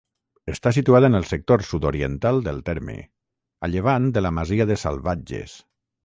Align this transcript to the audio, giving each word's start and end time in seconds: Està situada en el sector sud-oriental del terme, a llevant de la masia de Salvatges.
Està 0.51 0.69
situada 0.75 1.09
en 1.11 1.17
el 1.17 1.25
sector 1.31 1.63
sud-oriental 1.71 2.41
del 2.47 2.61
terme, 2.69 2.95
a 3.67 3.69
llevant 3.73 4.09
de 4.15 4.23
la 4.27 4.31
masia 4.39 4.67
de 4.71 4.79
Salvatges. 4.85 5.55